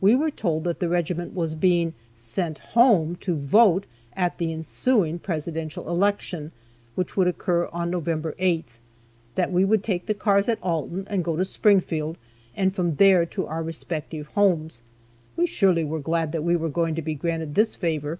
[0.00, 5.18] We were told that the regiment was being sent home to vote at the ensuing
[5.18, 6.52] presidential election,
[6.94, 8.78] which would occur on November 8th,
[9.34, 12.16] that we would take the cars at Alton and go to Springfield,
[12.56, 14.80] and from there to our respective homes.
[15.36, 18.18] We surely were glad that we were going to be granted this favor.